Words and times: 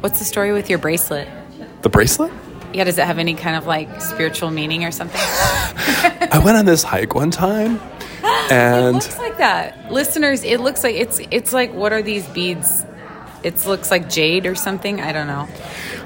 What's 0.00 0.18
the 0.18 0.24
story 0.24 0.52
with 0.52 0.68
your 0.68 0.80
bracelet? 0.80 1.28
The 1.82 1.88
bracelet? 1.88 2.32
Yeah, 2.74 2.82
does 2.84 2.98
it 2.98 3.04
have 3.04 3.18
any 3.18 3.34
kind 3.34 3.54
of 3.54 3.66
like 3.66 4.00
spiritual 4.00 4.50
meaning 4.50 4.84
or 4.84 4.90
something? 4.90 5.20
I 5.22 6.40
went 6.44 6.56
on 6.56 6.64
this 6.64 6.82
hike 6.82 7.14
one 7.14 7.30
time 7.30 7.78
and 8.50 8.88
it 8.88 8.92
looks 8.92 9.18
like 9.18 9.38
that. 9.38 9.92
Listeners, 9.92 10.42
it 10.42 10.58
looks 10.58 10.82
like 10.82 10.96
it's 10.96 11.20
it's 11.30 11.52
like 11.52 11.72
what 11.72 11.92
are 11.92 12.02
these 12.02 12.26
beads? 12.30 12.84
It 13.44 13.64
looks 13.64 13.92
like 13.92 14.10
jade 14.10 14.44
or 14.44 14.56
something. 14.56 15.00
I 15.00 15.12
don't 15.12 15.28
know. 15.28 15.46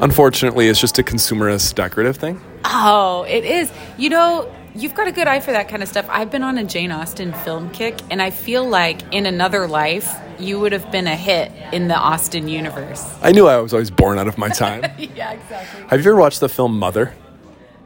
unfortunately 0.00 0.66
it's 0.66 0.80
just 0.80 0.98
a 0.98 1.04
consumerist 1.04 1.76
decorative 1.76 2.16
thing. 2.16 2.40
Oh, 2.64 3.24
it 3.28 3.44
is. 3.44 3.70
You 3.96 4.10
know, 4.10 4.52
you've 4.74 4.94
got 4.94 5.06
a 5.06 5.12
good 5.12 5.26
eye 5.26 5.40
for 5.40 5.52
that 5.52 5.68
kind 5.68 5.82
of 5.82 5.88
stuff. 5.88 6.06
I've 6.08 6.30
been 6.30 6.42
on 6.42 6.58
a 6.58 6.64
Jane 6.64 6.92
Austen 6.92 7.32
film 7.32 7.70
kick, 7.70 7.98
and 8.10 8.20
I 8.20 8.30
feel 8.30 8.68
like 8.68 9.02
in 9.12 9.26
another 9.26 9.66
life, 9.66 10.12
you 10.38 10.58
would 10.60 10.72
have 10.72 10.90
been 10.90 11.06
a 11.06 11.16
hit 11.16 11.52
in 11.72 11.88
the 11.88 11.96
Austen 11.96 12.48
universe. 12.48 13.08
I 13.22 13.32
knew 13.32 13.46
I 13.46 13.58
was 13.58 13.72
always 13.72 13.90
born 13.90 14.18
out 14.18 14.28
of 14.28 14.36
my 14.36 14.48
time. 14.48 14.82
yeah, 14.98 15.32
exactly. 15.32 15.86
Have 15.88 16.04
you 16.04 16.10
ever 16.10 16.16
watched 16.20 16.40
the 16.40 16.48
film 16.48 16.78
Mother? 16.78 17.14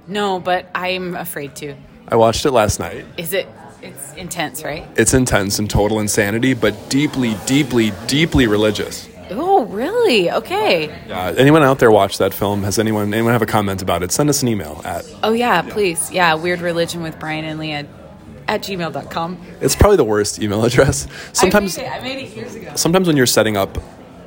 No, 0.06 0.40
but 0.40 0.70
I'm 0.74 1.14
afraid 1.14 1.54
to. 1.56 1.74
I 2.08 2.16
watched 2.16 2.46
it 2.46 2.52
last 2.52 2.80
night. 2.80 3.04
Is 3.18 3.34
it? 3.34 3.46
It's 3.82 4.14
intense, 4.14 4.64
right? 4.64 4.86
It's 4.96 5.14
intense 5.14 5.58
and 5.58 5.70
total 5.70 6.00
insanity, 6.00 6.54
but 6.54 6.90
deeply, 6.90 7.36
deeply, 7.46 7.92
deeply 8.06 8.46
religious. 8.46 9.08
Oh, 9.58 9.64
really? 9.64 10.30
Okay. 10.30 10.88
Uh, 11.10 11.34
anyone 11.36 11.64
out 11.64 11.80
there 11.80 11.90
watch 11.90 12.18
that 12.18 12.32
film? 12.32 12.62
Has 12.62 12.78
anyone 12.78 13.12
anyone 13.12 13.32
have 13.32 13.42
a 13.42 13.46
comment 13.46 13.82
about 13.82 14.04
it? 14.04 14.12
Send 14.12 14.30
us 14.30 14.40
an 14.40 14.46
email 14.46 14.80
at. 14.84 15.04
Oh, 15.24 15.32
yeah, 15.32 15.62
please. 15.62 16.12
Yeah, 16.12 16.34
Weird 16.34 16.60
Religion 16.60 17.02
with 17.02 17.18
Brian 17.18 17.44
and 17.44 17.58
Leah 17.58 17.88
at 18.46 18.62
gmail.com. 18.62 19.46
It's 19.60 19.74
probably 19.74 19.96
the 19.96 20.04
worst 20.04 20.40
email 20.40 20.64
address. 20.64 21.08
Sometimes, 21.32 21.76
I 21.76 21.82
made, 21.82 21.88
it, 21.88 21.92
I 21.92 22.00
made 22.02 22.24
it 22.24 22.36
years 22.36 22.54
ago. 22.54 22.70
sometimes 22.76 23.08
when 23.08 23.16
you're 23.16 23.26
setting 23.26 23.56
up 23.56 23.78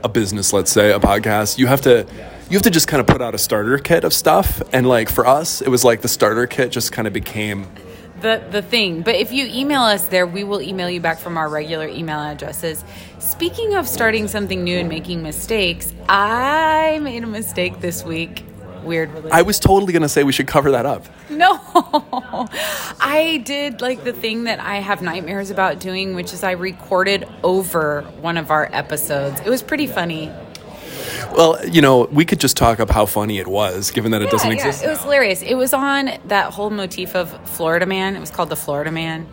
a 0.04 0.10
business, 0.10 0.52
let's 0.52 0.70
say 0.70 0.92
a 0.92 1.00
podcast, 1.00 1.58
you 1.58 1.68
have 1.68 1.80
to 1.84 2.06
you 2.50 2.58
have 2.58 2.64
to 2.64 2.70
just 2.70 2.90
kind 2.90 3.00
of 3.00 3.08
put 3.08 3.22
out 3.22 3.34
a 3.34 3.38
starter 3.38 3.78
kit 3.78 4.04
of 4.04 4.12
stuff. 4.12 4.62
And 4.74 4.86
like 4.86 5.08
for 5.08 5.26
us, 5.26 5.62
it 5.62 5.70
was 5.70 5.86
like 5.86 6.02
the 6.02 6.10
starter 6.10 6.46
kit 6.46 6.74
just 6.74 6.92
kind 6.92 7.08
of 7.08 7.14
became 7.14 7.68
the 8.22 8.44
the 8.52 8.62
thing. 8.62 9.02
But 9.02 9.16
if 9.16 9.32
you 9.32 9.46
email 9.48 9.82
us 9.82 10.08
there, 10.08 10.26
we 10.26 10.44
will 10.44 10.62
email 10.62 10.90
you 10.90 11.00
back 11.00 11.20
from 11.20 11.38
our 11.38 11.50
regular 11.50 11.88
email 11.88 12.20
addresses. 12.20 12.84
Speaking 13.20 13.76
of 13.76 13.88
starting 13.88 14.28
something 14.28 14.64
new 14.64 14.78
and 14.78 14.90
making 14.90 15.24
mistakes, 15.24 15.94
I 16.08 17.00
made 17.02 17.24
a 17.24 17.28
mistake 17.28 17.82
this 17.82 18.04
week. 18.04 18.46
Weird 18.84 19.10
religion. 19.10 19.32
I 19.32 19.44
was 19.44 19.60
totally 19.60 19.94
gonna 19.94 20.10
say 20.10 20.24
we 20.24 20.32
should 20.32 20.48
cover 20.48 20.72
that 20.72 20.86
up. 20.88 21.06
No, 21.30 21.60
I 23.00 23.42
did 23.46 23.80
like 23.80 24.04
the 24.04 24.14
thing 24.14 24.46
that 24.46 24.60
I 24.60 24.78
have 24.78 25.04
nightmares 25.04 25.52
about 25.52 25.80
doing, 25.80 26.16
which 26.16 26.34
is 26.34 26.44
I 26.44 26.52
recorded 26.52 27.28
over 27.44 28.02
one 28.22 28.38
of 28.38 28.50
our 28.50 28.70
episodes. 28.74 29.40
It 29.42 29.50
was 29.50 29.62
pretty 29.62 29.86
funny. 29.86 30.32
Well, 31.36 31.66
you 31.68 31.82
know, 31.82 32.06
we 32.12 32.26
could 32.26 32.40
just 32.40 32.58
talk 32.58 32.80
up 32.80 32.90
how 32.90 33.06
funny 33.06 33.40
it 33.40 33.48
was, 33.48 33.92
given 33.92 34.12
that 34.12 34.22
it 34.22 34.30
doesn't 34.30 34.50
Yeah, 34.50 34.58
exist. 34.58 34.84
It 34.84 34.90
was 34.90 35.02
hilarious. 35.02 35.42
It 35.42 35.56
was 35.56 35.74
on 35.74 36.12
that 36.26 36.54
whole 36.54 36.70
motif 36.70 37.16
of 37.16 37.50
Florida 37.50 37.86
Man. 37.86 38.16
It 38.16 38.20
was 38.20 38.30
called 38.32 38.50
the 38.50 38.56
Florida 38.56 38.92
Man. 38.92 39.28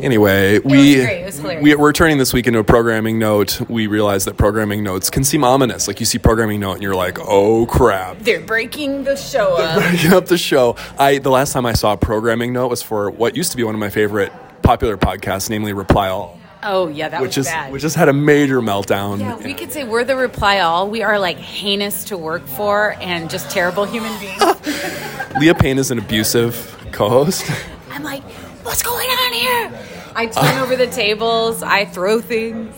Anyway, 0.00 0.58
we 0.58 0.96
great. 0.96 1.22
It 1.22 1.24
was 1.24 1.36
hilarious. 1.38 1.62
we 1.64 1.74
we're 1.74 1.92
turning 1.92 2.18
this 2.18 2.32
week 2.32 2.46
into 2.46 2.58
a 2.58 2.64
programming 2.64 3.18
note. 3.18 3.60
We 3.70 3.86
realize 3.86 4.26
that 4.26 4.36
programming 4.36 4.82
notes 4.84 5.08
can 5.08 5.24
seem 5.24 5.42
ominous. 5.42 5.88
Like 5.88 6.00
you 6.00 6.06
see 6.06 6.18
programming 6.18 6.60
note 6.60 6.74
and 6.74 6.82
you're 6.82 6.94
like, 6.94 7.18
"Oh 7.18 7.64
crap." 7.66 8.18
They're 8.18 8.40
breaking 8.40 9.04
the 9.04 9.16
show 9.16 9.56
up. 9.56 9.78
Breaking 9.82 10.12
up 10.12 10.26
the 10.26 10.36
show. 10.36 10.76
I 10.98 11.18
the 11.18 11.30
last 11.30 11.52
time 11.52 11.64
I 11.64 11.72
saw 11.72 11.94
a 11.94 11.96
programming 11.96 12.52
note 12.52 12.68
was 12.68 12.82
for 12.82 13.10
what 13.10 13.36
used 13.36 13.52
to 13.52 13.56
be 13.56 13.64
one 13.64 13.74
of 13.74 13.80
my 13.80 13.88
favorite 13.88 14.32
popular 14.62 14.98
podcasts, 14.98 15.48
namely 15.48 15.72
Reply 15.72 16.08
All, 16.08 16.38
Oh 16.62 16.88
yeah, 16.88 17.08
that 17.08 17.20
which 17.20 17.36
was 17.36 17.46
is 17.46 17.52
bad. 17.52 17.72
which 17.72 17.82
just 17.82 17.96
had 17.96 18.08
a 18.08 18.12
major 18.12 18.60
meltdown. 18.60 19.20
yeah, 19.20 19.36
we 19.36 19.54
could 19.54 19.72
say 19.72 19.84
we're 19.84 20.04
the 20.04 20.16
reply 20.16 20.60
all. 20.60 20.88
We 20.88 21.02
are 21.02 21.18
like 21.18 21.36
heinous 21.38 22.04
to 22.04 22.16
work 22.16 22.46
for 22.46 22.96
and 23.00 23.28
just 23.30 23.50
terrible 23.50 23.84
human 23.84 24.18
beings. 24.20 24.42
Leah 25.40 25.54
Payne 25.54 25.78
is 25.78 25.90
an 25.90 25.98
abusive 25.98 26.88
co-host. 26.92 27.50
I'm 27.90 28.02
like, 28.02 28.22
what's 28.62 28.82
going 28.82 29.08
on 29.08 29.32
here? 29.32 29.80
I 30.14 30.26
turn 30.26 30.58
uh, 30.58 30.62
over 30.62 30.76
the 30.76 30.86
tables. 30.86 31.62
I 31.62 31.84
throw 31.84 32.20
things. 32.20 32.74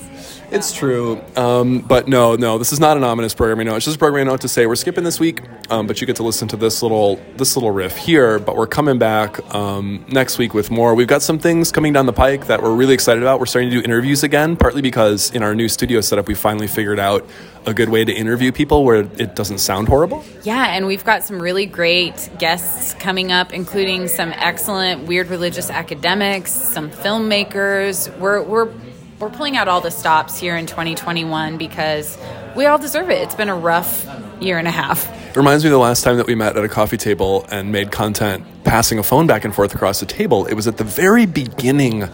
It's 0.50 0.72
true, 0.72 1.20
um, 1.36 1.80
but 1.80 2.08
no, 2.08 2.34
no, 2.34 2.56
this 2.56 2.72
is 2.72 2.80
not 2.80 2.96
an 2.96 3.04
ominous 3.04 3.34
programming 3.34 3.66
note. 3.66 3.76
It's 3.76 3.84
just 3.84 3.96
a 3.96 3.98
programming 3.98 4.28
note 4.28 4.40
to 4.40 4.48
say 4.48 4.66
we're 4.66 4.76
skipping 4.76 5.04
this 5.04 5.20
week, 5.20 5.42
um, 5.68 5.86
but 5.86 6.00
you 6.00 6.06
get 6.06 6.16
to 6.16 6.22
listen 6.22 6.48
to 6.48 6.56
this 6.56 6.82
little 6.82 7.20
this 7.36 7.54
little 7.54 7.70
riff 7.70 7.98
here. 7.98 8.38
But 8.38 8.56
we're 8.56 8.66
coming 8.66 8.98
back 8.98 9.38
um, 9.54 10.06
next 10.08 10.38
week 10.38 10.54
with 10.54 10.70
more. 10.70 10.94
We've 10.94 11.06
got 11.06 11.20
some 11.20 11.38
things 11.38 11.70
coming 11.70 11.92
down 11.92 12.06
the 12.06 12.14
pike 12.14 12.46
that 12.46 12.62
we're 12.62 12.74
really 12.74 12.94
excited 12.94 13.22
about. 13.22 13.40
We're 13.40 13.46
starting 13.46 13.68
to 13.70 13.76
do 13.76 13.84
interviews 13.84 14.22
again, 14.22 14.56
partly 14.56 14.80
because 14.80 15.30
in 15.32 15.42
our 15.42 15.54
new 15.54 15.68
studio 15.68 16.00
setup, 16.00 16.28
we 16.28 16.34
finally 16.34 16.66
figured 16.66 16.98
out 16.98 17.26
a 17.66 17.74
good 17.74 17.90
way 17.90 18.02
to 18.02 18.12
interview 18.12 18.50
people 18.50 18.84
where 18.84 19.00
it 19.00 19.36
doesn't 19.36 19.58
sound 19.58 19.88
horrible. 19.88 20.24
Yeah, 20.44 20.74
and 20.74 20.86
we've 20.86 21.04
got 21.04 21.24
some 21.24 21.42
really 21.42 21.66
great 21.66 22.30
guests 22.38 22.94
coming 22.94 23.32
up, 23.32 23.52
including 23.52 24.08
some 24.08 24.32
excellent 24.34 25.06
weird 25.06 25.28
religious 25.28 25.68
academics, 25.68 26.52
some 26.52 26.90
filmmakers. 26.90 28.16
We're 28.18 28.42
we're 28.42 28.72
we're 29.18 29.30
pulling 29.30 29.56
out 29.56 29.68
all 29.68 29.80
the 29.80 29.90
stops 29.90 30.38
here 30.38 30.56
in 30.56 30.66
2021 30.66 31.58
because 31.58 32.16
we 32.54 32.66
all 32.66 32.78
deserve 32.78 33.10
it. 33.10 33.20
It's 33.22 33.34
been 33.34 33.48
a 33.48 33.56
rough 33.56 34.06
year 34.40 34.58
and 34.58 34.68
a 34.68 34.70
half. 34.70 35.08
It 35.30 35.36
reminds 35.36 35.64
me 35.64 35.68
of 35.68 35.72
the 35.72 35.78
last 35.78 36.04
time 36.04 36.16
that 36.18 36.26
we 36.26 36.34
met 36.34 36.56
at 36.56 36.64
a 36.64 36.68
coffee 36.68 36.96
table 36.96 37.46
and 37.50 37.72
made 37.72 37.90
content 37.90 38.44
passing 38.64 38.98
a 38.98 39.02
phone 39.02 39.26
back 39.26 39.44
and 39.44 39.54
forth 39.54 39.74
across 39.74 40.00
the 40.00 40.06
table. 40.06 40.46
It 40.46 40.54
was 40.54 40.66
at 40.68 40.76
the 40.76 40.84
very 40.84 41.26
beginning 41.26 42.08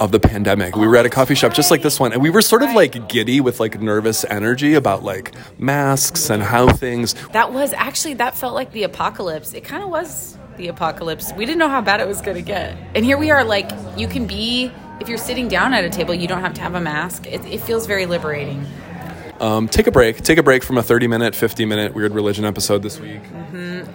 of 0.00 0.12
the 0.12 0.20
pandemic. 0.20 0.76
We 0.76 0.86
were 0.86 0.96
at 0.96 1.04
a 1.04 1.10
coffee 1.10 1.34
shop 1.34 1.52
just 1.52 1.70
like 1.70 1.82
this 1.82 1.98
one 1.98 2.12
and 2.12 2.22
we 2.22 2.30
were 2.30 2.40
sort 2.40 2.62
of 2.62 2.72
like 2.72 3.08
giddy 3.08 3.40
with 3.40 3.60
like 3.60 3.80
nervous 3.80 4.24
energy 4.24 4.74
about 4.74 5.02
like 5.02 5.34
masks 5.58 6.30
and 6.30 6.42
how 6.42 6.68
things 6.68 7.14
That 7.32 7.52
was 7.52 7.72
actually 7.72 8.14
that 8.14 8.36
felt 8.36 8.54
like 8.54 8.72
the 8.72 8.84
apocalypse. 8.84 9.52
It 9.54 9.64
kind 9.64 9.82
of 9.82 9.90
was 9.90 10.38
the 10.56 10.68
apocalypse. 10.68 11.32
We 11.34 11.46
didn't 11.46 11.58
know 11.58 11.68
how 11.68 11.80
bad 11.80 12.00
it 12.00 12.06
was 12.06 12.20
going 12.20 12.36
to 12.36 12.42
get. 12.42 12.76
And 12.94 13.04
here 13.04 13.18
we 13.18 13.30
are 13.30 13.44
like 13.44 13.70
you 13.96 14.08
can 14.08 14.26
be 14.26 14.72
if 15.00 15.08
you're 15.08 15.18
sitting 15.18 15.48
down 15.48 15.74
at 15.74 15.84
a 15.84 15.90
table, 15.90 16.14
you 16.14 16.26
don't 16.28 16.40
have 16.40 16.54
to 16.54 16.60
have 16.60 16.74
a 16.74 16.80
mask. 16.80 17.26
It, 17.26 17.44
it 17.44 17.60
feels 17.60 17.86
very 17.86 18.06
liberating. 18.06 18.66
um, 19.40 19.68
take 19.68 19.86
a 19.86 19.92
break. 19.92 20.22
Take 20.22 20.38
a 20.38 20.42
break 20.42 20.62
from 20.64 20.78
a 20.78 20.82
30 20.82 21.06
minute, 21.06 21.34
50 21.34 21.64
minute 21.64 21.94
weird 21.94 22.12
religion 22.12 22.44
episode 22.44 22.82
this 22.82 22.98
week. 22.98 23.20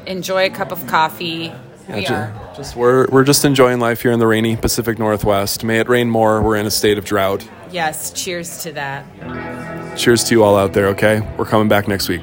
Enjoy 0.08 0.46
a 0.46 0.50
cup 0.50 0.72
of 0.72 0.86
coffee. 0.88 1.52
Yeah, 1.90 1.96
we 1.96 2.06
ju- 2.06 2.13
are. 2.13 2.53
just 2.56 2.78
we're 2.78 3.08
we're 3.08 3.25
just 3.25 3.44
enjoying 3.44 3.80
life 3.81 4.02
here 4.02 4.12
in 4.12 4.19
the 4.19 4.28
rainy 4.28 4.56
Pacific 4.56 4.97
Northwest. 4.97 5.66
May 5.66 5.80
it 5.80 5.90
rain 5.90 6.09
more. 6.09 6.42
We're 6.42 6.56
in 6.56 6.66
a 6.66 6.72
state 6.72 6.97
of 6.97 7.03
drought. 7.03 7.46
Yes, 7.72 8.12
cheers 8.13 8.63
to 8.63 8.72
that. 8.72 9.97
Cheers 9.97 10.24
to 10.25 10.36
you 10.36 10.44
all 10.44 10.56
out 10.56 10.72
there, 10.72 10.88
okay? 10.90 11.19
We're 11.38 11.44
coming 11.46 11.68
back 11.68 11.90
next 11.90 12.08
week. 12.08 12.22